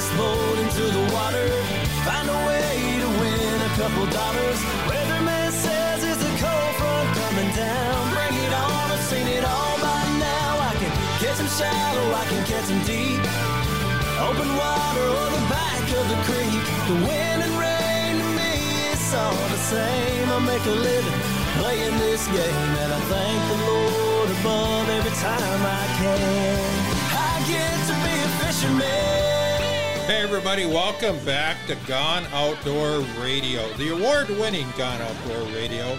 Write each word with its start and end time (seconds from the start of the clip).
this 0.00 0.16
boat 0.16 0.58
into 0.64 0.84
the 0.96 1.04
water. 1.12 1.46
Find 2.08 2.26
a 2.28 2.38
way 2.48 2.72
to 3.04 3.08
win 3.20 3.56
a 3.68 3.72
couple 3.76 4.06
dollars. 4.08 4.58
Weatherman 4.88 5.52
says 5.52 6.00
it's 6.10 6.24
a 6.24 6.32
cold 6.40 6.72
front 6.80 7.08
coming 7.20 7.50
down. 7.52 8.00
Bring 8.16 8.34
it 8.46 8.52
on, 8.64 8.86
I've 8.96 9.04
seen 9.12 9.28
it 9.28 9.44
all 9.44 9.76
by 9.76 10.02
now. 10.16 10.52
I 10.70 10.72
can 10.80 10.92
catch 11.20 11.36
them 11.36 11.50
shallow, 11.60 12.06
I 12.22 12.24
can 12.32 12.42
catch 12.48 12.66
them 12.72 12.80
deep. 12.88 13.20
Open 14.24 14.48
water 14.62 15.06
or 15.20 15.28
the 15.36 15.44
back 15.52 15.84
of 16.00 16.04
the 16.12 16.18
creek. 16.28 16.64
The 16.88 16.96
wind 17.04 17.40
and 17.44 17.54
rain 17.60 18.12
to 18.22 18.28
me, 18.40 18.52
it's 18.92 19.12
all 19.12 19.36
the 19.52 19.62
same. 19.68 20.26
I 20.32 20.38
make 20.52 20.64
a 20.64 20.76
living 20.88 21.18
playing 21.60 21.96
this 22.04 22.24
game, 22.38 22.72
and 22.82 22.90
I 22.98 23.00
thank 23.12 23.40
the 23.52 23.58
Lord 23.68 24.28
above 24.38 24.86
every 24.96 25.14
time 25.28 25.60
I 25.80 25.84
can. 26.00 26.20
I 27.28 27.32
get 27.52 27.76
to 27.88 27.94
be 28.04 28.14
a 28.16 28.30
fisherman. 28.40 29.29
Hey, 30.06 30.22
everybody, 30.22 30.66
welcome 30.66 31.22
back 31.24 31.56
to 31.66 31.76
Gone 31.86 32.24
Outdoor 32.32 33.00
Radio, 33.22 33.72
the 33.74 33.90
award 33.92 34.28
winning 34.28 34.66
Gone 34.76 35.00
Outdoor 35.00 35.42
Radio 35.54 35.92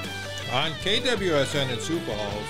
on 0.52 0.72
KWSN 0.84 1.72
in 1.72 1.80
Sioux 1.80 2.00
Falls 2.02 2.46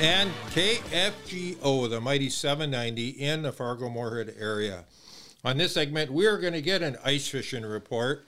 and 0.00 0.30
KFGO, 0.50 1.88
the 1.88 2.00
mighty 2.00 2.28
790 2.28 3.10
in 3.10 3.42
the 3.42 3.52
Fargo 3.52 3.88
Moorhead 3.88 4.34
area. 4.38 4.84
On 5.44 5.58
this 5.58 5.74
segment, 5.74 6.12
we 6.12 6.26
are 6.26 6.38
going 6.38 6.52
to 6.52 6.62
get 6.62 6.82
an 6.82 6.96
ice 7.04 7.28
fishing 7.28 7.64
report 7.64 8.26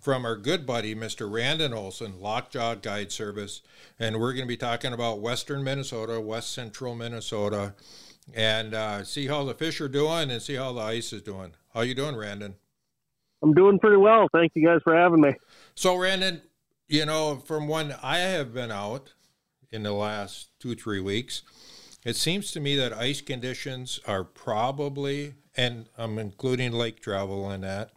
from 0.00 0.24
our 0.24 0.36
good 0.36 0.66
buddy, 0.66 0.94
Mr. 0.94 1.30
Randon 1.30 1.72
Olson, 1.72 2.20
Lockjaw 2.20 2.76
Guide 2.76 3.12
Service. 3.12 3.60
And 3.98 4.18
we're 4.18 4.32
going 4.32 4.44
to 4.44 4.48
be 4.48 4.56
talking 4.56 4.92
about 4.92 5.20
Western 5.20 5.62
Minnesota, 5.62 6.20
West 6.20 6.52
Central 6.52 6.94
Minnesota, 6.94 7.74
and 8.32 8.74
uh, 8.74 9.04
see 9.04 9.26
how 9.26 9.44
the 9.44 9.54
fish 9.54 9.80
are 9.80 9.88
doing 9.88 10.30
and 10.30 10.40
see 10.40 10.54
how 10.54 10.72
the 10.72 10.80
ice 10.80 11.12
is 11.12 11.22
doing. 11.22 11.52
How 11.74 11.80
you 11.80 11.94
doing, 11.94 12.16
Randon? 12.16 12.54
I'm 13.42 13.54
doing 13.54 13.78
pretty 13.78 13.96
well. 13.96 14.28
Thank 14.32 14.52
you 14.54 14.66
guys 14.66 14.80
for 14.84 14.94
having 14.94 15.22
me. 15.22 15.32
So, 15.74 15.96
Randon, 15.96 16.42
you 16.86 17.06
know, 17.06 17.36
from 17.36 17.66
when 17.66 17.94
I 18.02 18.18
have 18.18 18.52
been 18.52 18.70
out 18.70 19.14
in 19.70 19.82
the 19.82 19.92
last 19.92 20.50
two, 20.60 20.74
three 20.74 21.00
weeks, 21.00 21.42
it 22.04 22.16
seems 22.16 22.52
to 22.52 22.60
me 22.60 22.76
that 22.76 22.92
ice 22.92 23.22
conditions 23.22 24.00
are 24.06 24.22
probably, 24.22 25.34
and 25.56 25.88
I'm 25.96 26.18
including 26.18 26.72
lake 26.72 27.00
travel 27.00 27.50
in 27.50 27.62
that, 27.62 27.92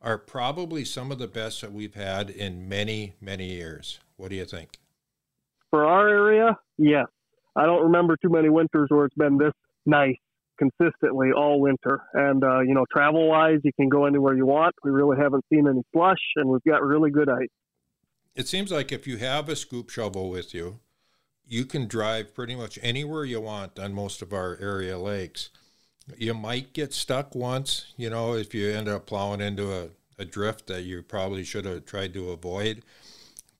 are 0.00 0.16
probably 0.16 0.84
some 0.84 1.10
of 1.10 1.18
the 1.18 1.26
best 1.26 1.60
that 1.62 1.72
we've 1.72 1.94
had 1.94 2.30
in 2.30 2.68
many, 2.68 3.14
many 3.20 3.46
years. 3.46 3.98
What 4.16 4.30
do 4.30 4.36
you 4.36 4.44
think? 4.44 4.78
For 5.70 5.84
our 5.84 6.08
area, 6.08 6.56
yes. 6.78 7.06
I 7.56 7.66
don't 7.66 7.82
remember 7.82 8.16
too 8.16 8.30
many 8.30 8.48
winters 8.48 8.86
where 8.90 9.06
it's 9.06 9.16
been 9.16 9.36
this 9.36 9.52
nice 9.84 10.16
consistently 10.60 11.30
all 11.32 11.60
winter. 11.60 12.02
And, 12.12 12.44
uh, 12.44 12.60
you 12.60 12.74
know, 12.74 12.84
travel 12.92 13.28
wise, 13.28 13.60
you 13.64 13.72
can 13.72 13.88
go 13.88 14.04
anywhere 14.04 14.36
you 14.36 14.46
want. 14.46 14.74
We 14.84 14.90
really 14.90 15.16
haven't 15.16 15.44
seen 15.52 15.66
any 15.66 15.82
slush, 15.92 16.20
and 16.36 16.48
we've 16.48 16.62
got 16.64 16.82
really 16.82 17.10
good 17.10 17.28
ice. 17.28 17.48
It 18.36 18.46
seems 18.46 18.70
like 18.70 18.92
if 18.92 19.06
you 19.06 19.16
have 19.16 19.48
a 19.48 19.56
scoop 19.56 19.90
shovel 19.90 20.30
with 20.30 20.54
you, 20.54 20.80
you 21.46 21.64
can 21.64 21.88
drive 21.88 22.34
pretty 22.34 22.54
much 22.54 22.78
anywhere 22.82 23.24
you 23.24 23.40
want 23.40 23.78
on 23.78 23.92
most 23.92 24.22
of 24.22 24.32
our 24.32 24.56
area 24.60 24.98
lakes. 24.98 25.50
You 26.16 26.34
might 26.34 26.72
get 26.72 26.92
stuck 26.92 27.34
once, 27.34 27.92
you 27.96 28.10
know, 28.10 28.34
if 28.34 28.54
you 28.54 28.70
end 28.70 28.88
up 28.88 29.06
plowing 29.06 29.40
into 29.40 29.72
a, 29.72 29.88
a 30.18 30.24
drift 30.24 30.66
that 30.68 30.82
you 30.82 31.02
probably 31.02 31.44
should 31.44 31.64
have 31.64 31.86
tried 31.86 32.14
to 32.14 32.30
avoid. 32.30 32.82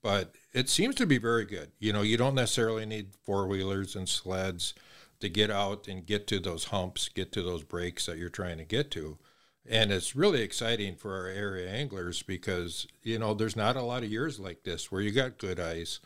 But 0.01 0.35
it 0.53 0.69
seems 0.69 0.95
to 0.95 1.05
be 1.05 1.17
very 1.17 1.45
good. 1.45 1.71
You 1.79 1.93
know, 1.93 2.01
you 2.01 2.17
don't 2.17 2.35
necessarily 2.35 2.85
need 2.85 3.09
four 3.23 3.47
wheelers 3.47 3.95
and 3.95 4.07
sleds 4.07 4.73
to 5.21 5.29
get 5.29 5.49
out 5.49 5.87
and 5.87 6.05
get 6.05 6.27
to 6.27 6.39
those 6.39 6.65
humps, 6.65 7.09
get 7.09 7.31
to 7.33 7.41
those 7.41 7.63
breaks 7.63 8.05
that 8.05 8.17
you're 8.17 8.29
trying 8.29 8.57
to 8.57 8.65
get 8.65 8.91
to. 8.91 9.17
And 9.69 9.91
it's 9.91 10.15
really 10.15 10.41
exciting 10.41 10.95
for 10.95 11.15
our 11.15 11.27
area 11.27 11.69
anglers 11.69 12.23
because, 12.23 12.87
you 13.03 13.19
know, 13.19 13.33
there's 13.33 13.55
not 13.55 13.75
a 13.75 13.83
lot 13.83 14.03
of 14.03 14.11
years 14.11 14.39
like 14.39 14.63
this 14.63 14.91
where 14.91 15.01
you 15.01 15.11
got 15.11 15.37
good 15.37 15.59
ice 15.59 15.99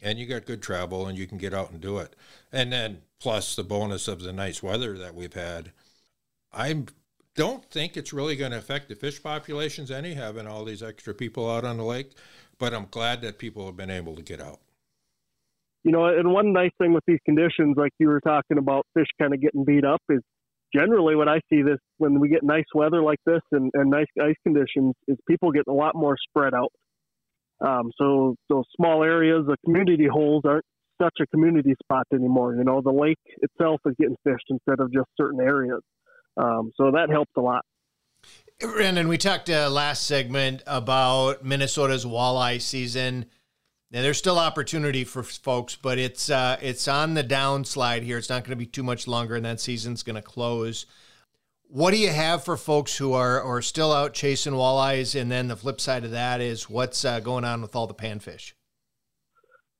and 0.00 0.18
you 0.18 0.26
got 0.26 0.46
good 0.46 0.62
travel 0.62 1.06
and 1.06 1.18
you 1.18 1.26
can 1.26 1.38
get 1.38 1.54
out 1.54 1.70
and 1.70 1.80
do 1.80 1.98
it. 1.98 2.14
And 2.52 2.72
then 2.72 3.02
plus 3.20 3.56
the 3.56 3.64
bonus 3.64 4.06
of 4.06 4.20
the 4.20 4.32
nice 4.32 4.62
weather 4.62 4.96
that 4.98 5.14
we've 5.14 5.34
had. 5.34 5.72
I 6.52 6.84
don't 7.34 7.64
think 7.70 7.96
it's 7.96 8.12
really 8.12 8.36
going 8.36 8.52
to 8.52 8.58
affect 8.58 8.88
the 8.88 8.94
fish 8.94 9.22
populations 9.22 9.90
any 9.90 10.14
having 10.14 10.46
all 10.46 10.64
these 10.64 10.82
extra 10.82 11.14
people 11.14 11.50
out 11.50 11.64
on 11.64 11.78
the 11.78 11.84
lake, 11.84 12.12
but 12.58 12.72
I'm 12.72 12.86
glad 12.90 13.22
that 13.22 13.38
people 13.38 13.66
have 13.66 13.76
been 13.76 13.90
able 13.90 14.14
to 14.14 14.22
get 14.22 14.40
out. 14.40 14.60
You 15.84 15.92
know, 15.92 16.06
and 16.06 16.32
one 16.32 16.52
nice 16.52 16.70
thing 16.78 16.94
with 16.94 17.04
these 17.06 17.18
conditions, 17.24 17.76
like 17.76 17.92
you 17.98 18.08
were 18.08 18.20
talking 18.20 18.58
about 18.58 18.86
fish 18.94 19.06
kind 19.20 19.34
of 19.34 19.40
getting 19.40 19.64
beat 19.64 19.84
up, 19.84 20.00
is 20.08 20.22
generally 20.74 21.14
when 21.14 21.28
I 21.28 21.40
see 21.50 21.62
this, 21.62 21.78
when 21.98 22.18
we 22.20 22.28
get 22.28 22.42
nice 22.42 22.64
weather 22.74 23.02
like 23.02 23.20
this 23.26 23.42
and, 23.52 23.70
and 23.74 23.90
nice 23.90 24.06
ice 24.20 24.34
conditions, 24.42 24.94
is 25.08 25.18
people 25.28 25.52
get 25.52 25.64
a 25.68 25.72
lot 25.72 25.94
more 25.94 26.16
spread 26.28 26.54
out. 26.54 26.72
Um, 27.64 27.90
so 27.96 28.34
those 28.48 28.64
small 28.76 29.04
areas, 29.04 29.44
the 29.46 29.56
community 29.64 30.06
holes 30.10 30.42
aren't 30.46 30.64
such 31.00 31.14
a 31.20 31.26
community 31.26 31.74
spot 31.82 32.06
anymore. 32.12 32.54
You 32.54 32.64
know, 32.64 32.80
the 32.80 32.92
lake 32.92 33.18
itself 33.42 33.80
is 33.86 33.94
getting 33.98 34.16
fished 34.24 34.46
instead 34.48 34.80
of 34.80 34.92
just 34.92 35.08
certain 35.20 35.40
areas. 35.40 35.80
Um, 36.36 36.72
so 36.76 36.90
that 36.92 37.10
helps 37.10 37.30
a 37.36 37.40
lot. 37.40 37.64
Brandon, 38.60 39.08
we 39.08 39.18
talked 39.18 39.50
uh, 39.50 39.68
last 39.70 40.06
segment 40.06 40.62
about 40.66 41.44
Minnesota's 41.44 42.04
walleye 42.04 42.60
season. 42.60 43.26
Now, 43.94 44.02
there's 44.02 44.18
still 44.18 44.40
opportunity 44.40 45.04
for 45.04 45.22
folks, 45.22 45.76
but 45.76 46.00
it's 46.00 46.28
uh, 46.28 46.56
it's 46.60 46.88
on 46.88 47.14
the 47.14 47.22
downslide 47.22 48.02
here. 48.02 48.18
It's 48.18 48.28
not 48.28 48.42
going 48.42 48.50
to 48.50 48.56
be 48.56 48.66
too 48.66 48.82
much 48.82 49.06
longer, 49.06 49.36
and 49.36 49.44
that 49.44 49.60
season's 49.60 50.02
going 50.02 50.16
to 50.16 50.22
close. 50.22 50.86
What 51.68 51.92
do 51.92 51.98
you 51.98 52.10
have 52.10 52.44
for 52.44 52.56
folks 52.56 52.96
who 52.96 53.12
are, 53.12 53.40
are 53.40 53.62
still 53.62 53.92
out 53.92 54.12
chasing 54.12 54.54
walleyes? 54.54 55.18
And 55.18 55.30
then 55.30 55.46
the 55.46 55.54
flip 55.54 55.80
side 55.80 56.04
of 56.04 56.10
that 56.10 56.40
is 56.40 56.68
what's 56.68 57.04
uh, 57.04 57.20
going 57.20 57.44
on 57.44 57.62
with 57.62 57.76
all 57.76 57.86
the 57.86 57.94
panfish? 57.94 58.54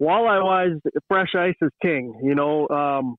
Walleye 0.01 0.45
wise, 0.45 0.93
fresh 1.09 1.35
ice 1.37 1.57
is 1.61 1.71
king. 1.83 2.15
You 2.23 2.37
know, 2.37 2.69
um, 2.69 3.17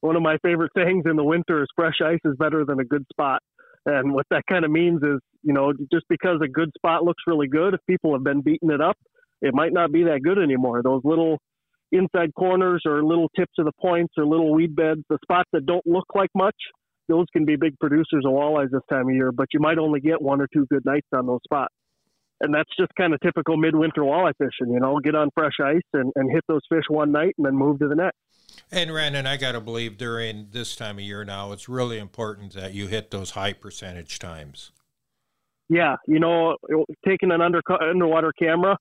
one 0.00 0.14
of 0.14 0.22
my 0.22 0.36
favorite 0.44 0.70
sayings 0.76 1.06
in 1.10 1.16
the 1.16 1.24
winter 1.24 1.60
is 1.60 1.68
fresh 1.74 1.98
ice 2.04 2.20
is 2.24 2.36
better 2.38 2.64
than 2.64 2.78
a 2.78 2.84
good 2.84 3.04
spot. 3.12 3.42
And 3.84 4.14
what 4.14 4.26
that 4.30 4.44
kind 4.48 4.64
of 4.64 4.70
means 4.70 5.02
is, 5.02 5.18
you 5.42 5.52
know, 5.52 5.72
just 5.92 6.04
because 6.08 6.38
a 6.40 6.48
good 6.48 6.70
spot 6.76 7.02
looks 7.02 7.24
really 7.26 7.48
good, 7.48 7.74
if 7.74 7.80
people 7.88 8.12
have 8.12 8.22
been 8.22 8.42
beating 8.42 8.70
it 8.70 8.80
up, 8.80 8.96
it 9.42 9.54
might 9.54 9.72
not 9.72 9.92
be 9.92 10.04
that 10.04 10.20
good 10.22 10.38
anymore. 10.38 10.82
Those 10.82 11.02
little 11.04 11.38
inside 11.92 12.32
corners 12.34 12.82
or 12.86 13.02
little 13.04 13.28
tips 13.36 13.52
of 13.58 13.66
the 13.66 13.72
points 13.80 14.14
or 14.16 14.26
little 14.26 14.52
weed 14.52 14.74
beds, 14.74 15.02
the 15.08 15.18
spots 15.22 15.48
that 15.52 15.66
don't 15.66 15.86
look 15.86 16.06
like 16.14 16.30
much, 16.34 16.56
those 17.08 17.26
can 17.32 17.44
be 17.44 17.56
big 17.56 17.78
producers 17.78 18.24
of 18.24 18.32
walleyes 18.32 18.70
this 18.70 18.82
time 18.90 19.08
of 19.08 19.14
year, 19.14 19.30
but 19.32 19.46
you 19.52 19.60
might 19.60 19.78
only 19.78 20.00
get 20.00 20.20
one 20.20 20.40
or 20.40 20.48
two 20.52 20.66
good 20.70 20.84
nights 20.84 21.06
on 21.12 21.26
those 21.26 21.40
spots. 21.44 21.72
And 22.40 22.54
that's 22.54 22.68
just 22.78 22.90
kind 22.98 23.14
of 23.14 23.20
typical 23.20 23.56
midwinter 23.56 24.02
walleye 24.02 24.32
fishing, 24.36 24.72
you 24.72 24.80
know, 24.80 24.98
get 25.02 25.14
on 25.14 25.30
fresh 25.34 25.54
ice 25.62 25.80
and, 25.94 26.12
and 26.16 26.30
hit 26.30 26.42
those 26.48 26.60
fish 26.68 26.84
one 26.88 27.10
night 27.10 27.34
and 27.38 27.46
then 27.46 27.54
move 27.54 27.78
to 27.78 27.88
the 27.88 27.94
next. 27.94 28.16
And 28.70 28.92
Randon, 28.92 29.26
I 29.26 29.36
got 29.36 29.52
to 29.52 29.60
believe 29.60 29.96
during 29.96 30.48
this 30.50 30.76
time 30.76 30.98
of 30.98 31.04
year 31.04 31.24
now, 31.24 31.52
it's 31.52 31.68
really 31.68 31.98
important 31.98 32.52
that 32.54 32.74
you 32.74 32.88
hit 32.88 33.10
those 33.10 33.30
high 33.30 33.52
percentage 33.52 34.18
times. 34.18 34.72
Yeah, 35.68 35.96
you 36.06 36.20
know, 36.20 36.56
taking 37.06 37.30
an 37.32 37.40
under, 37.40 37.60
underwater 37.80 38.32
camera 38.38 38.76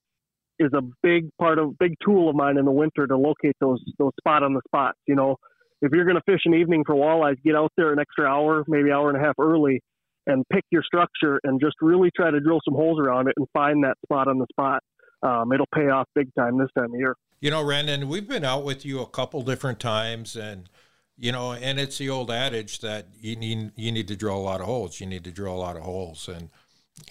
is 0.59 0.71
a 0.73 0.81
big 1.03 1.29
part 1.38 1.59
of 1.59 1.77
big 1.77 1.95
tool 2.03 2.29
of 2.29 2.35
mine 2.35 2.57
in 2.57 2.66
the 2.66 2.71
winter 2.71 3.07
to 3.07 3.17
locate 3.17 3.55
those 3.59 3.83
those 3.97 4.11
spot 4.19 4.43
on 4.43 4.53
the 4.53 4.61
spots. 4.67 4.97
You 5.07 5.16
know, 5.16 5.38
if 5.81 5.91
you're 5.91 6.05
going 6.05 6.17
to 6.17 6.31
fish 6.31 6.41
an 6.45 6.53
evening 6.53 6.83
for 6.85 6.95
walleyes, 6.95 7.35
get 7.43 7.55
out 7.55 7.71
there 7.77 7.91
an 7.91 7.99
extra 7.99 8.25
hour, 8.25 8.63
maybe 8.67 8.91
hour 8.91 9.09
and 9.09 9.17
a 9.21 9.25
half 9.25 9.35
early, 9.39 9.81
and 10.27 10.43
pick 10.51 10.63
your 10.71 10.83
structure 10.83 11.39
and 11.43 11.59
just 11.59 11.75
really 11.81 12.09
try 12.16 12.31
to 12.31 12.39
drill 12.39 12.59
some 12.66 12.75
holes 12.75 12.99
around 12.99 13.27
it 13.27 13.33
and 13.38 13.47
find 13.53 13.83
that 13.83 13.95
spot 14.05 14.27
on 14.27 14.39
the 14.39 14.47
spot. 14.51 14.81
Um, 15.23 15.51
it'll 15.51 15.67
pay 15.73 15.89
off 15.89 16.07
big 16.13 16.29
time 16.38 16.57
this 16.57 16.69
time 16.77 16.93
of 16.93 16.99
year. 16.99 17.16
You 17.39 17.51
know, 17.51 17.63
Randon, 17.63 18.07
we've 18.07 18.27
been 18.27 18.45
out 18.45 18.63
with 18.63 18.85
you 18.85 19.01
a 19.01 19.07
couple 19.07 19.41
different 19.41 19.79
times, 19.79 20.35
and 20.35 20.69
you 21.17 21.31
know, 21.31 21.53
and 21.53 21.79
it's 21.79 21.97
the 21.97 22.09
old 22.09 22.31
adage 22.31 22.79
that 22.79 23.07
you 23.19 23.35
need 23.35 23.72
you 23.75 23.91
need 23.91 24.07
to 24.07 24.16
drill 24.16 24.37
a 24.37 24.39
lot 24.39 24.61
of 24.61 24.67
holes. 24.67 24.99
You 24.99 25.07
need 25.07 25.23
to 25.25 25.31
drill 25.31 25.53
a 25.53 25.58
lot 25.58 25.75
of 25.75 25.84
holes, 25.84 26.28
and 26.28 26.49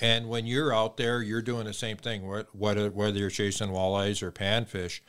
and 0.01 0.29
when 0.29 0.47
you're 0.47 0.75
out 0.75 0.97
there, 0.97 1.23
you're 1.23 1.43
doing 1.43 1.67
the 1.67 1.73
same 1.73 1.97
thing. 1.97 2.23
Whether 2.53 2.91
whether 2.91 3.19
you're 3.19 3.31
chasing 3.31 3.69
walleyes 3.69 4.23
or 4.23 4.31
panfish, 4.33 5.01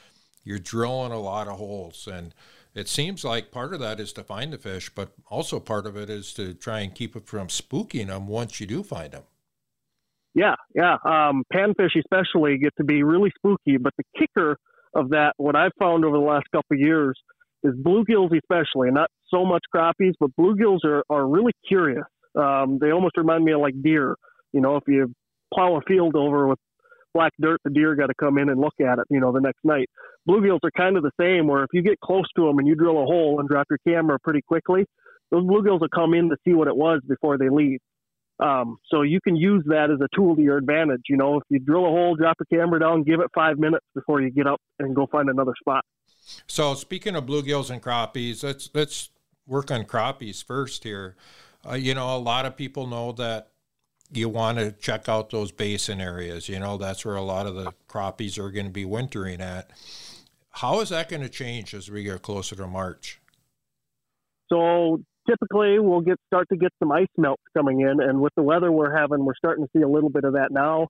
you're 0.43 0.59
drilling 0.59 1.11
a 1.11 1.19
lot 1.19 1.47
of 1.47 1.57
holes, 1.57 2.07
and 2.11 2.33
it 2.73 2.89
seems 2.89 3.23
like 3.23 3.51
part 3.51 3.73
of 3.73 3.79
that 3.79 3.99
is 3.99 4.11
to 4.13 4.23
find 4.23 4.51
the 4.51 4.57
fish, 4.57 4.89
but 4.93 5.13
also 5.27 5.59
part 5.59 5.87
of 5.87 5.95
it 5.95 6.09
is 6.09 6.33
to 6.33 6.53
try 6.53 6.81
and 6.81 6.93
keep 6.93 7.15
it 7.15 7.25
from 7.25 7.47
spooking 7.47 8.07
them 8.07 8.27
once 8.27 8.59
you 8.59 8.67
do 8.67 8.83
find 8.83 9.13
them. 9.13 9.23
Yeah, 10.33 10.55
yeah. 10.75 10.97
Um, 11.05 11.43
panfish 11.53 11.97
especially 11.97 12.57
get 12.57 12.75
to 12.77 12.83
be 12.83 13.03
really 13.03 13.31
spooky, 13.37 13.77
but 13.77 13.93
the 13.97 14.03
kicker 14.19 14.57
of 14.93 15.09
that, 15.09 15.33
what 15.37 15.55
I've 15.55 15.71
found 15.79 16.03
over 16.03 16.17
the 16.17 16.23
last 16.23 16.45
couple 16.51 16.75
of 16.75 16.79
years, 16.79 17.17
is 17.63 17.73
bluegills 17.75 18.37
especially, 18.37 18.91
not 18.91 19.09
so 19.29 19.45
much 19.45 19.63
crappies, 19.73 20.13
but 20.19 20.29
bluegills 20.37 20.83
are, 20.83 21.03
are 21.09 21.25
really 21.25 21.53
curious. 21.65 22.03
Um, 22.35 22.77
they 22.79 22.91
almost 22.91 23.17
remind 23.17 23.45
me 23.45 23.53
of 23.53 23.61
like 23.61 23.81
deer. 23.81 24.17
You 24.55 24.61
know, 24.61 24.77
if 24.77 24.83
you 24.87 25.13
plow 25.53 25.75
a 25.75 25.81
field 25.81 26.15
over 26.15 26.47
with 26.47 26.59
black 27.13 27.33
dirt, 27.41 27.59
the 27.65 27.69
deer 27.69 27.93
got 27.95 28.07
to 28.07 28.13
come 28.17 28.37
in 28.37 28.47
and 28.49 28.59
look 28.59 28.73
at 28.79 28.99
it, 28.99 29.05
you 29.09 29.19
know, 29.19 29.33
the 29.33 29.41
next 29.41 29.59
night. 29.65 29.89
Bluegills 30.27 30.59
are 30.63 30.71
kind 30.71 30.95
of 30.95 31.03
the 31.03 31.11
same, 31.19 31.47
where 31.47 31.63
if 31.63 31.69
you 31.73 31.81
get 31.81 31.99
close 31.99 32.25
to 32.37 32.45
them 32.45 32.57
and 32.57 32.67
you 32.67 32.73
drill 32.73 33.03
a 33.03 33.05
hole 33.05 33.39
and 33.39 33.49
drop 33.49 33.67
your 33.69 33.79
camera 33.85 34.17
pretty 34.23 34.41
quickly, 34.41 34.85
those 35.29 35.43
bluegills 35.43 35.81
will 35.81 35.89
come 35.93 36.13
in 36.13 36.29
to 36.29 36.37
see 36.45 36.53
what 36.53 36.69
it 36.69 36.75
was 36.75 37.01
before 37.07 37.37
they 37.37 37.49
leave. 37.49 37.79
Um, 38.39 38.77
so 38.89 39.01
you 39.01 39.19
can 39.21 39.35
use 39.35 39.63
that 39.67 39.89
as 39.91 39.99
a 40.01 40.07
tool 40.15 40.35
to 40.37 40.41
your 40.41 40.57
advantage. 40.57 41.03
You 41.09 41.17
know, 41.17 41.37
if 41.37 41.43
you 41.49 41.59
drill 41.59 41.85
a 41.85 41.89
hole, 41.89 42.15
drop 42.15 42.37
a 42.41 42.45
camera 42.45 42.79
down, 42.79 43.03
give 43.03 43.19
it 43.19 43.27
five 43.35 43.59
minutes 43.59 43.85
before 43.93 44.21
you 44.21 44.29
get 44.29 44.47
up 44.47 44.61
and 44.79 44.95
go 44.95 45.07
find 45.11 45.29
another 45.29 45.53
spot. 45.59 45.83
So 46.47 46.73
speaking 46.75 47.15
of 47.15 47.25
bluegills 47.25 47.69
and 47.69 47.81
crappies, 47.81 48.43
let's 48.43 48.69
let's 48.73 49.09
work 49.45 49.69
on 49.69 49.83
crappies 49.83 50.43
first 50.43 50.83
here. 50.83 51.15
Uh, 51.67 51.73
you 51.73 51.93
know, 51.93 52.15
a 52.15 52.19
lot 52.19 52.45
of 52.45 52.55
people 52.55 52.87
know 52.87 53.11
that 53.13 53.51
you 54.11 54.29
want 54.29 54.57
to 54.57 54.71
check 54.71 55.09
out 55.09 55.29
those 55.29 55.51
basin 55.51 55.99
areas. 55.99 56.47
You 56.47 56.59
know, 56.59 56.77
that's 56.77 57.05
where 57.05 57.15
a 57.15 57.21
lot 57.21 57.47
of 57.47 57.55
the 57.55 57.73
crappies 57.89 58.37
are 58.37 58.51
going 58.51 58.67
to 58.67 58.71
be 58.71 58.85
wintering 58.85 59.41
at. 59.41 59.71
How 60.51 60.79
is 60.79 60.89
that 60.89 61.09
going 61.09 61.21
to 61.21 61.29
change 61.29 61.73
as 61.73 61.89
we 61.89 62.03
get 62.03 62.21
closer 62.21 62.55
to 62.55 62.67
March? 62.67 63.19
So 64.51 65.01
typically 65.27 65.79
we'll 65.79 66.01
get 66.01 66.17
start 66.27 66.47
to 66.49 66.57
get 66.57 66.71
some 66.79 66.91
ice 66.91 67.07
melts 67.17 67.43
coming 67.55 67.81
in, 67.81 67.99
and 67.99 68.21
with 68.21 68.33
the 68.35 68.43
weather 68.43 68.71
we're 68.71 68.95
having, 68.95 69.25
we're 69.25 69.35
starting 69.35 69.65
to 69.65 69.69
see 69.75 69.81
a 69.83 69.89
little 69.89 70.09
bit 70.09 70.23
of 70.23 70.33
that 70.33 70.49
now. 70.51 70.87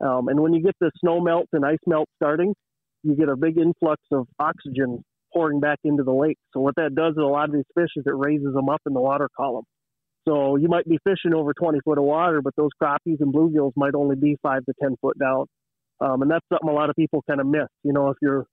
Um, 0.00 0.28
and 0.28 0.40
when 0.40 0.52
you 0.52 0.62
get 0.62 0.74
the 0.80 0.90
snow 1.00 1.20
melt 1.20 1.46
and 1.52 1.64
ice 1.64 1.78
melt 1.86 2.08
starting, 2.16 2.54
you 3.02 3.14
get 3.14 3.28
a 3.28 3.36
big 3.36 3.56
influx 3.56 4.02
of 4.12 4.26
oxygen 4.38 5.02
pouring 5.32 5.60
back 5.60 5.78
into 5.84 6.02
the 6.02 6.12
lake. 6.12 6.38
So 6.52 6.60
what 6.60 6.74
that 6.76 6.94
does 6.94 7.14
to 7.14 7.22
a 7.22 7.26
lot 7.26 7.48
of 7.48 7.54
these 7.54 7.64
fish 7.74 7.90
is 7.96 8.04
it 8.06 8.14
raises 8.14 8.52
them 8.52 8.68
up 8.68 8.82
in 8.86 8.92
the 8.92 9.00
water 9.00 9.28
column. 9.36 9.64
So 10.26 10.56
you 10.56 10.68
might 10.68 10.88
be 10.88 10.98
fishing 11.04 11.34
over 11.34 11.52
20 11.54 11.80
foot 11.84 11.98
of 11.98 12.04
water, 12.04 12.42
but 12.42 12.54
those 12.56 12.70
crappies 12.82 13.20
and 13.20 13.32
bluegills 13.32 13.72
might 13.76 13.94
only 13.94 14.16
be 14.16 14.36
five 14.42 14.64
to 14.66 14.72
10 14.82 14.96
foot 15.00 15.18
down. 15.18 15.46
Um, 16.00 16.22
and 16.22 16.30
that's 16.30 16.44
something 16.52 16.68
a 16.68 16.72
lot 16.72 16.90
of 16.90 16.96
people 16.96 17.22
kind 17.28 17.40
of 17.40 17.46
miss. 17.46 17.68
You 17.84 17.92
know, 17.92 18.10
if 18.10 18.16
you're 18.20 18.46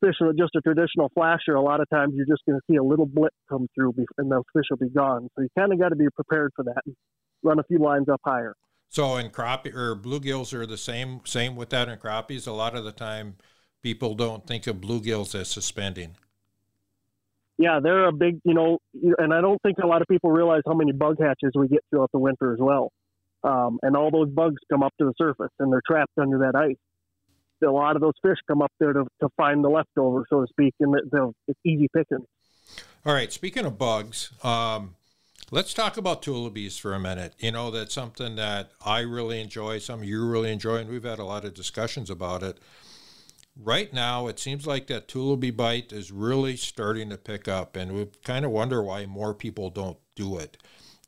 fishing 0.00 0.26
with 0.28 0.38
just 0.38 0.54
a 0.54 0.60
traditional 0.60 1.10
flasher, 1.14 1.54
a 1.54 1.62
lot 1.62 1.80
of 1.80 1.88
times 1.90 2.14
you're 2.14 2.26
just 2.26 2.42
going 2.46 2.58
to 2.58 2.62
see 2.70 2.76
a 2.76 2.82
little 2.82 3.06
blip 3.06 3.32
come 3.48 3.66
through 3.74 3.94
and 4.18 4.30
those 4.30 4.44
fish 4.54 4.66
will 4.70 4.78
be 4.78 4.88
gone. 4.88 5.28
So 5.34 5.42
you 5.42 5.48
kind 5.58 5.72
of 5.72 5.80
got 5.80 5.88
to 5.88 5.96
be 5.96 6.06
prepared 6.14 6.52
for 6.54 6.64
that 6.64 6.80
and 6.86 6.94
run 7.42 7.58
a 7.58 7.64
few 7.64 7.78
lines 7.78 8.08
up 8.08 8.20
higher. 8.24 8.54
So 8.88 9.16
in 9.16 9.30
crappie 9.30 9.74
or 9.74 9.96
bluegills 9.96 10.54
are 10.54 10.64
the 10.64 10.78
same 10.78 11.20
same 11.24 11.56
with 11.56 11.70
that 11.70 11.88
in 11.88 11.98
crappies. 11.98 12.46
A 12.46 12.52
lot 12.52 12.76
of 12.76 12.84
the 12.84 12.92
time, 12.92 13.34
people 13.82 14.14
don't 14.14 14.46
think 14.46 14.66
of 14.66 14.76
bluegills 14.76 15.34
as 15.34 15.48
suspending. 15.48 16.16
Yeah, 17.58 17.80
they're 17.82 18.06
a 18.06 18.12
big, 18.12 18.40
you 18.44 18.54
know, 18.54 18.78
and 19.18 19.32
I 19.32 19.40
don't 19.40 19.60
think 19.62 19.78
a 19.82 19.86
lot 19.86 20.02
of 20.02 20.08
people 20.08 20.30
realize 20.30 20.62
how 20.66 20.74
many 20.74 20.92
bug 20.92 21.16
hatches 21.18 21.52
we 21.54 21.68
get 21.68 21.80
throughout 21.90 22.10
the 22.12 22.18
winter 22.18 22.52
as 22.52 22.58
well. 22.60 22.90
Um, 23.42 23.78
and 23.82 23.96
all 23.96 24.10
those 24.10 24.28
bugs 24.28 24.56
come 24.70 24.82
up 24.82 24.92
to 24.98 25.06
the 25.06 25.14
surface 25.16 25.52
and 25.58 25.72
they're 25.72 25.82
trapped 25.86 26.18
under 26.18 26.38
that 26.38 26.54
ice 26.54 26.76
a 27.64 27.70
lot 27.70 27.96
of 27.96 28.02
those 28.02 28.14
fish 28.22 28.38
come 28.46 28.62
up 28.62 28.72
there 28.78 28.92
to, 28.92 29.04
to 29.20 29.28
find 29.36 29.64
the 29.64 29.68
leftover, 29.68 30.24
so 30.28 30.40
to 30.42 30.46
speak, 30.48 30.74
and 30.80 30.94
it's 31.48 31.58
easy 31.64 31.88
picking. 31.94 32.24
All 33.04 33.14
right. 33.14 33.32
Speaking 33.32 33.64
of 33.64 33.78
bugs, 33.78 34.30
um, 34.42 34.96
let's 35.50 35.72
talk 35.72 35.96
about 35.96 36.22
tullibees 36.22 36.78
for 36.78 36.92
a 36.92 36.98
minute. 36.98 37.34
You 37.38 37.52
know, 37.52 37.70
that's 37.70 37.94
something 37.94 38.36
that 38.36 38.70
I 38.84 39.00
really 39.00 39.40
enjoy, 39.40 39.78
some 39.78 40.02
you 40.04 40.26
really 40.26 40.52
enjoy, 40.52 40.76
and 40.76 40.90
we've 40.90 41.04
had 41.04 41.18
a 41.18 41.24
lot 41.24 41.44
of 41.44 41.54
discussions 41.54 42.10
about 42.10 42.42
it. 42.42 42.58
Right 43.58 43.92
now, 43.92 44.26
it 44.26 44.38
seems 44.38 44.66
like 44.66 44.86
that 44.88 45.08
tullibee 45.08 45.56
bite 45.56 45.92
is 45.92 46.12
really 46.12 46.56
starting 46.56 47.08
to 47.10 47.16
pick 47.16 47.48
up, 47.48 47.74
and 47.74 47.92
we 47.92 48.06
kind 48.22 48.44
of 48.44 48.50
wonder 48.50 48.82
why 48.82 49.06
more 49.06 49.34
people 49.34 49.70
don't 49.70 49.98
do 50.14 50.38
it. 50.38 50.58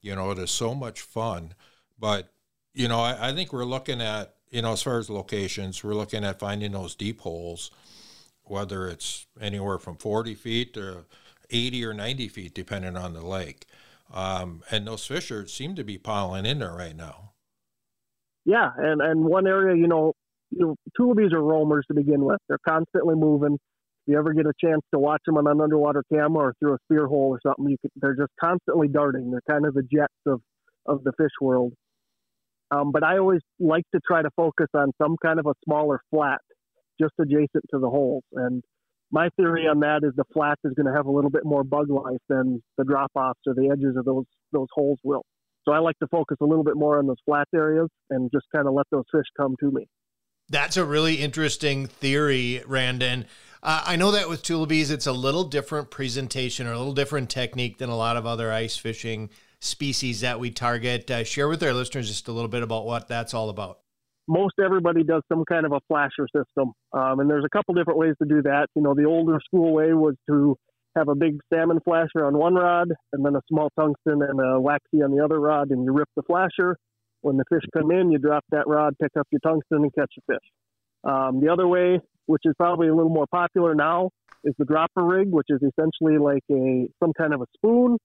You 0.01 0.17
know, 0.17 0.31
it 0.31 0.39
is 0.39 0.51
so 0.51 0.75
much 0.75 1.03
fun, 1.03 1.55
but 1.99 2.33
you 2.73 2.89
know, 2.89 3.01
I, 3.01 3.29
I 3.29 3.33
think 3.35 3.53
we're 3.53 3.65
looking 3.65 4.01
at 4.01 4.35
you 4.51 4.63
know, 4.63 4.73
as 4.73 4.83
far 4.83 4.99
as 4.99 5.11
locations, 5.11 5.83
we're 5.83 5.95
looking 5.95 6.25
at 6.25 6.39
finding 6.39 6.73
those 6.73 6.95
deep 6.95 7.21
holes, 7.21 7.71
whether 8.45 8.89
it's 8.89 9.27
anywhere 9.41 9.79
from 9.79 9.97
40 9.97 10.35
feet 10.35 10.75
to 10.75 11.05
80 11.51 11.85
or 11.85 11.95
90 11.95 12.29
feet, 12.29 12.55
depending 12.55 12.97
on 12.97 13.13
the 13.13 13.25
lake. 13.25 13.67
Um, 14.13 14.63
and 14.71 14.87
those 14.87 15.07
fish 15.07 15.31
are, 15.31 15.47
seem 15.47 15.75
to 15.75 15.85
be 15.85 15.99
piling 15.99 16.47
in 16.47 16.61
there 16.61 16.75
right 16.75 16.97
now. 16.97 17.33
Yeah, 18.45 18.71
and, 18.79 19.03
and 19.03 19.25
one 19.25 19.47
area, 19.47 19.77
you 19.77 19.87
know, 19.87 20.15
you 20.51 20.77
know, 20.99 21.15
these 21.15 21.33
are 21.33 21.43
roamers 21.43 21.85
to 21.89 21.95
begin 21.95 22.25
with. 22.25 22.39
They're 22.49 22.59
constantly 22.67 23.15
moving. 23.15 23.55
If 23.55 24.13
you 24.13 24.19
ever 24.19 24.33
get 24.33 24.47
a 24.47 24.53
chance 24.63 24.83
to 24.95 24.99
watch 24.99 25.21
them 25.27 25.37
on 25.37 25.47
an 25.47 25.61
underwater 25.61 26.03
camera 26.13 26.47
or 26.49 26.55
through 26.59 26.75
a 26.75 26.79
spear 26.85 27.07
hole 27.07 27.29
or 27.29 27.41
something, 27.47 27.69
you 27.69 27.77
they're 27.97 28.17
just 28.17 28.33
constantly 28.43 28.89
darting. 28.89 29.31
They're 29.31 29.43
kind 29.49 29.67
of 29.67 29.75
the 29.75 29.83
jets 29.83 30.15
of, 30.27 30.41
of 30.87 31.05
the 31.05 31.13
fish 31.19 31.33
world. 31.41 31.73
Um, 32.71 32.93
but 32.93 33.03
I 33.03 33.19
always 33.19 33.41
like 33.59 33.85
to 33.95 34.01
try 34.07 34.23
to 34.23 34.31
focus 34.37 34.69
on 34.75 34.93
some 35.01 35.17
kind 35.23 35.39
of 35.39 35.47
a 35.47 35.55
smaller 35.65 36.01
flat 36.11 36.41
just 37.01 37.15
adjacent 37.21 37.65
to 37.71 37.79
the 37.79 37.89
holes. 37.89 38.25
And 38.33 38.63
my 39.11 39.29
theory 39.37 39.67
on 39.67 39.81
that 39.81 40.01
is 40.03 40.13
the 40.17 40.25
flat 40.33 40.59
is 40.65 40.73
going 40.75 40.87
to 40.87 40.93
have 40.93 41.07
a 41.07 41.11
little 41.11 41.31
bit 41.31 41.45
more 41.45 41.65
bug 41.65 41.89
life 41.91 42.21
than 42.29 42.63
the 42.77 42.85
drop 42.85 43.11
offs 43.15 43.41
or 43.47 43.55
the 43.55 43.71
edges 43.73 43.97
of 43.97 44.05
those 44.05 44.25
those 44.53 44.69
holes 44.73 44.99
will. 45.03 45.23
So 45.67 45.73
I 45.73 45.79
like 45.79 45.99
to 45.99 46.09
focus 46.09 46.39
a 46.41 46.45
little 46.45 46.65
bit 46.65 46.77
more 46.77 46.99
on 46.99 47.07
those 47.07 47.21
flat 47.25 47.47
areas 47.55 47.89
and 48.11 48.31
just 48.33 48.47
kind 48.55 48.67
of 48.67 48.75
let 48.75 48.87
those 48.91 49.05
fish 49.13 49.27
come 49.39 49.55
to 49.61 49.71
me. 49.71 49.87
That's 50.51 50.77
a 50.77 50.85
really 50.85 51.17
interesting 51.17 51.87
theory, 51.87 52.63
Randon. 52.67 53.27
Uh, 53.63 53.83
I 53.85 53.97
know 53.97 54.13
that 54.13 54.29
with 54.29 54.43
tullibees, 54.43 54.91
it's 54.91 55.07
a 55.07 55.13
little 55.13 55.45
different 55.45 55.91
presentation 55.91 56.67
or 56.67 56.73
a 56.73 56.79
little 56.79 56.95
different 56.95 57.29
technique 57.29 57.79
than 57.79 57.91
a 57.91 57.97
lot 57.97 58.17
of 58.17 58.25
other 58.25 58.51
ice 58.53 58.77
fishing 58.77 59.31
species 59.61 60.21
that 60.21 60.41
we 60.41 60.51
target. 60.51 61.11
Uh, 61.11 61.25
share 61.25 61.49
with 61.49 61.63
our 61.63 61.75
listeners 61.75 62.09
just 62.09 62.29
a 62.29 62.33
little 62.33 62.49
bit 62.49 62.63
about 62.63 62.87
what 62.87 63.09
that's 63.09 63.35
all 63.35 63.51
about. 63.51 63.81
Most 64.27 64.55
everybody 64.63 65.03
does 65.03 65.23
some 65.31 65.45
kind 65.45 65.67
of 65.67 65.73
a 65.73 65.81
flasher 65.89 66.29
system, 66.35 66.73
um, 66.93 67.21
and 67.21 67.29
there's 67.29 67.45
a 67.45 67.57
couple 67.57 67.75
different 67.75 67.99
ways 67.99 68.15
to 68.23 68.29
do 68.29 68.43
that. 68.43 68.69
You 68.75 68.83
know, 68.83 68.95
the 68.95 69.05
older 69.05 69.41
school 69.45 69.73
way 69.73 69.93
was 69.93 70.15
to 70.31 70.57
have 70.97 71.09
a 71.09 71.15
big 71.15 71.41
salmon 71.53 71.81
flasher 71.85 72.25
on 72.27 72.37
one 72.37 72.55
rod, 72.55 72.89
and 73.13 73.25
then 73.25 73.37
a 73.37 73.41
small 73.49 73.71
tungsten 73.79 74.23
and 74.23 74.41
a 74.41 74.61
waxy 74.61 75.03
on 75.03 75.15
the 75.15 75.23
other 75.23 75.41
rod, 75.41 75.71
and 75.71 75.85
you 75.85 75.93
rip 75.93 76.09
the 76.17 76.23
flasher. 76.23 76.77
When 77.23 77.37
the 77.37 77.45
fish 77.51 77.63
come 77.77 77.91
in, 77.91 78.11
you 78.11 78.19
drop 78.19 78.45
that 78.51 78.67
rod, 78.67 78.95
pick 79.01 79.13
up 79.19 79.27
your 79.31 79.41
tungsten, 79.41 79.83
and 79.83 79.95
catch 79.95 80.13
a 80.19 80.33
fish. 80.33 80.45
Um, 81.05 81.41
the 81.41 81.53
other 81.53 81.67
way, 81.67 82.01
which 82.27 82.43
is 82.45 82.55
probably 82.57 82.89
a 82.89 82.95
little 82.95 83.11
more 83.11 83.27
popular 83.31 83.75
now, 83.75 84.11
is 84.45 84.55
the 84.59 84.65
dropper 84.65 85.03
rig, 85.05 85.29
which 85.31 85.47
is 85.49 85.61
essentially 85.63 86.19
like 86.19 86.45
a 86.51 86.89
some 87.03 87.13
kind 87.13 87.35
of 87.35 87.41
a 87.41 87.47
spoon 87.57 87.99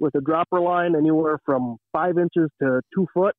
with 0.00 0.14
a 0.14 0.20
dropper 0.20 0.60
line 0.60 0.94
anywhere 0.96 1.38
from 1.44 1.76
five 1.92 2.18
inches 2.18 2.48
to 2.62 2.80
two 2.94 3.06
foot 3.12 3.34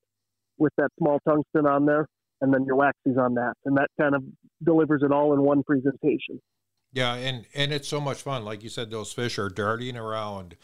with 0.58 0.74
that 0.78 0.90
small 1.00 1.20
tungsten 1.28 1.66
on 1.66 1.86
there, 1.86 2.08
and 2.42 2.54
then 2.54 2.66
your 2.66 2.76
waxies 2.76 3.18
on 3.18 3.34
that, 3.36 3.54
and 3.66 3.78
that 3.78 3.88
kind 4.00 4.16
of 4.16 4.24
delivers 4.64 5.02
it 5.04 5.12
all 5.12 5.34
in 5.34 5.42
one 5.42 5.64
presentation. 5.64 6.40
Yeah, 6.92 7.16
and 7.16 7.46
and 7.54 7.72
it's 7.72 7.88
so 7.88 8.02
much 8.02 8.22
fun. 8.22 8.44
Like 8.44 8.64
you 8.64 8.70
said, 8.70 8.92
those 8.92 9.14
fish 9.14 9.38
are 9.38 9.50
darting 9.50 9.96
around 9.96 10.58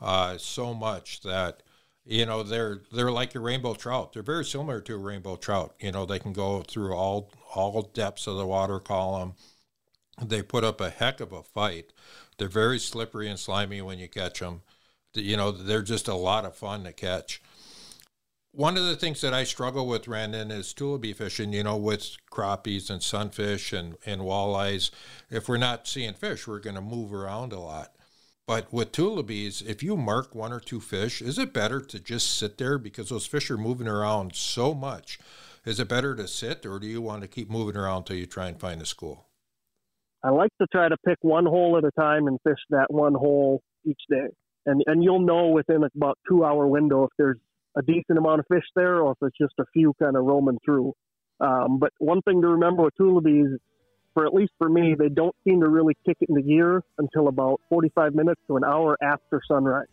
uh, 0.00 0.38
so 0.38 0.74
much 0.74 1.20
that 1.22 1.62
you 2.06 2.24
know 2.24 2.42
they're 2.42 2.82
they're 2.92 3.12
like 3.12 3.34
a 3.34 3.40
rainbow 3.40 3.74
trout. 3.74 4.12
They're 4.12 4.22
very 4.22 4.44
similar 4.44 4.80
to 4.80 4.94
a 4.94 4.98
rainbow 4.98 5.36
trout. 5.36 5.74
You 5.80 5.92
know, 5.92 6.06
they 6.06 6.18
can 6.18 6.32
go 6.32 6.62
through 6.62 6.94
all 6.94 7.30
all 7.54 7.82
depths 7.82 8.26
of 8.26 8.36
the 8.36 8.46
water 8.46 8.80
column. 8.80 9.34
They 10.22 10.42
put 10.42 10.64
up 10.64 10.80
a 10.80 10.90
heck 10.90 11.20
of 11.20 11.32
a 11.32 11.42
fight. 11.42 11.92
They're 12.38 12.48
very 12.48 12.78
slippery 12.78 13.28
and 13.28 13.38
slimy 13.38 13.82
when 13.82 13.98
you 13.98 14.08
catch 14.08 14.40
them 14.40 14.62
you 15.16 15.36
know, 15.36 15.50
they're 15.50 15.82
just 15.82 16.08
a 16.08 16.14
lot 16.14 16.44
of 16.44 16.56
fun 16.56 16.84
to 16.84 16.92
catch. 16.92 17.42
One 18.52 18.76
of 18.76 18.86
the 18.86 18.96
things 18.96 19.20
that 19.20 19.34
I 19.34 19.44
struggle 19.44 19.86
with, 19.86 20.08
Randon, 20.08 20.50
is 20.50 20.72
tullibee 20.72 21.14
fishing, 21.14 21.52
you 21.52 21.62
know, 21.62 21.76
with 21.76 22.16
crappies 22.30 22.88
and 22.88 23.02
sunfish 23.02 23.72
and, 23.72 23.96
and 24.06 24.22
walleyes. 24.22 24.90
If 25.30 25.48
we're 25.48 25.58
not 25.58 25.86
seeing 25.86 26.14
fish, 26.14 26.46
we're 26.46 26.60
going 26.60 26.76
to 26.76 26.80
move 26.82 27.12
around 27.12 27.52
a 27.52 27.60
lot. 27.60 27.95
But 28.46 28.72
with 28.72 28.92
tullibees, 28.92 29.66
if 29.66 29.82
you 29.82 29.96
mark 29.96 30.34
one 30.34 30.52
or 30.52 30.60
two 30.60 30.80
fish, 30.80 31.20
is 31.20 31.38
it 31.38 31.52
better 31.52 31.80
to 31.80 31.98
just 31.98 32.36
sit 32.38 32.58
there 32.58 32.78
because 32.78 33.08
those 33.08 33.26
fish 33.26 33.50
are 33.50 33.56
moving 33.56 33.88
around 33.88 34.36
so 34.36 34.72
much? 34.72 35.18
Is 35.64 35.80
it 35.80 35.88
better 35.88 36.14
to 36.14 36.28
sit 36.28 36.64
or 36.64 36.78
do 36.78 36.86
you 36.86 37.02
want 37.02 37.22
to 37.22 37.28
keep 37.28 37.50
moving 37.50 37.76
around 37.76 37.98
until 37.98 38.16
you 38.16 38.26
try 38.26 38.46
and 38.46 38.60
find 38.60 38.80
a 38.80 38.86
school? 38.86 39.26
I 40.22 40.30
like 40.30 40.52
to 40.60 40.66
try 40.72 40.88
to 40.88 40.96
pick 41.04 41.18
one 41.22 41.44
hole 41.44 41.76
at 41.76 41.84
a 41.84 41.90
time 42.00 42.28
and 42.28 42.38
fish 42.42 42.58
that 42.70 42.86
one 42.88 43.14
hole 43.14 43.62
each 43.84 44.00
day 44.08 44.28
and 44.66 44.82
and 44.86 45.02
you'll 45.02 45.20
know 45.20 45.48
within 45.48 45.84
about 45.96 46.18
two 46.28 46.44
hour 46.44 46.66
window 46.66 47.04
if 47.04 47.10
there's 47.16 47.38
a 47.76 47.82
decent 47.82 48.18
amount 48.18 48.40
of 48.40 48.46
fish 48.50 48.64
there 48.74 49.00
or 49.00 49.12
if 49.12 49.18
it's 49.22 49.38
just 49.38 49.54
a 49.58 49.64
few 49.72 49.94
kind 50.02 50.16
of 50.16 50.24
roaming 50.24 50.58
through. 50.64 50.92
Um, 51.40 51.78
but 51.78 51.92
one 51.98 52.22
thing 52.22 52.40
to 52.40 52.48
remember 52.48 52.84
with 52.84 52.94
tullibees, 52.96 53.56
for 54.16 54.24
at 54.24 54.32
least 54.32 54.52
for 54.56 54.70
me, 54.70 54.94
they 54.98 55.10
don't 55.10 55.36
seem 55.44 55.60
to 55.60 55.68
really 55.68 55.94
kick 56.06 56.16
it 56.22 56.30
into 56.30 56.40
gear 56.40 56.82
until 56.96 57.28
about 57.28 57.60
45 57.68 58.14
minutes 58.14 58.40
to 58.46 58.56
an 58.56 58.64
hour 58.64 58.96
after 59.02 59.42
sunrise. 59.46 59.88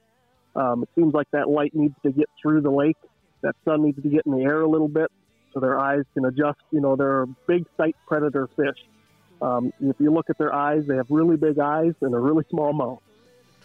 Um, 0.55 0.83
it 0.83 0.89
seems 0.95 1.13
like 1.13 1.27
that 1.33 1.49
light 1.49 1.75
needs 1.75 1.95
to 2.03 2.11
get 2.13 2.29
through 2.41 2.61
the 2.61 2.71
lake. 2.71 2.95
That 3.41 3.53
sun 3.65 3.83
needs 3.83 4.01
to 4.01 4.07
get 4.07 4.21
in 4.25 4.31
the 4.31 4.43
air 4.43 4.61
a 4.61 4.69
little 4.69 4.87
bit 4.87 5.11
so 5.53 5.59
their 5.59 5.77
eyes 5.77 6.03
can 6.13 6.23
adjust. 6.23 6.61
You 6.71 6.79
know, 6.79 6.95
they're 6.95 7.25
big 7.49 7.65
sight 7.75 7.97
predator 8.07 8.47
fish. 8.55 8.77
Um, 9.41 9.73
if 9.81 9.97
you 9.99 10.13
look 10.13 10.29
at 10.29 10.37
their 10.37 10.55
eyes, 10.55 10.85
they 10.87 10.95
have 10.95 11.07
really 11.09 11.35
big 11.35 11.59
eyes 11.59 11.93
and 11.99 12.15
a 12.15 12.19
really 12.19 12.45
small 12.49 12.71
mouth. 12.71 13.01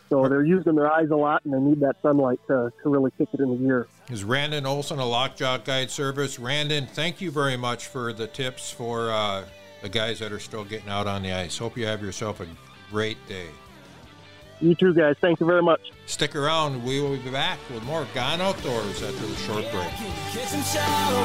So 0.09 0.27
they're 0.27 0.45
using 0.45 0.75
their 0.75 0.91
eyes 0.91 1.11
a 1.11 1.17
lot, 1.17 1.45
and 1.45 1.55
they 1.55 1.61
need 1.61 1.79
that 1.81 2.03
sunlight 2.03 2.41
to, 2.49 2.73
to 2.83 2.91
really 2.91 3.13
kick 3.17 3.29
it 3.33 3.39
in 3.39 3.51
the 3.51 3.57
gear. 3.57 3.87
Is 4.11 4.25
Randon 4.25 4.67
Olson 4.67 4.99
a 4.99 5.07
Lockjaw 5.07 5.59
Guide 5.59 5.93
Service? 5.93 6.41
Randon, 6.41 6.89
thank 6.89 7.21
you 7.21 7.31
very 7.31 7.57
much 7.57 7.87
for 7.87 8.13
the 8.13 8.27
tips 8.27 8.73
for 8.73 9.13
uh, 9.13 9.45
the 9.83 9.89
guys 9.89 10.19
that 10.19 10.33
are 10.33 10.41
still 10.41 10.65
getting 10.65 10.89
out 10.89 11.07
on 11.07 11.23
the 11.23 11.33
ice. 11.33 11.57
Hope 11.59 11.77
you 11.77 11.87
have 11.87 12.03
yourself 12.03 12.41
a 12.41 12.47
great 12.91 13.19
day. 13.29 13.49
You 14.61 14.75
too, 14.75 14.93
guys. 14.93 15.15
Thank 15.21 15.39
you 15.41 15.47
very 15.47 15.63
much. 15.63 15.81
Stick 16.07 16.35
around. 16.35 16.83
We 16.85 17.01
will 17.01 17.17
be 17.17 17.31
back 17.31 17.59
with 17.73 17.85
more 17.85 18.07
Gone 18.13 18.41
Outdoors 18.41 19.03
after 19.03 19.27
the 19.27 19.37
short 19.37 19.63
break. 19.71 19.93
Yeah, 20.35 20.47
shallow, 20.63 21.25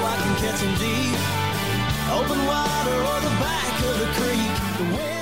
the 3.81 4.05
the 4.05 4.97
the 4.97 5.12